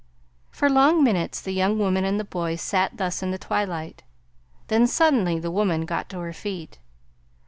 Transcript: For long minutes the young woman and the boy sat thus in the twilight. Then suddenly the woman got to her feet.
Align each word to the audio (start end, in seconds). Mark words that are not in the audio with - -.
For 0.49 0.67
long 0.67 1.03
minutes 1.03 1.39
the 1.39 1.51
young 1.53 1.77
woman 1.77 2.03
and 2.05 2.19
the 2.19 2.23
boy 2.23 2.55
sat 2.55 2.97
thus 2.97 3.21
in 3.21 3.29
the 3.29 3.37
twilight. 3.37 4.01
Then 4.67 4.87
suddenly 4.87 5.37
the 5.37 5.51
woman 5.51 5.85
got 5.85 6.09
to 6.09 6.17
her 6.21 6.33
feet. 6.33 6.79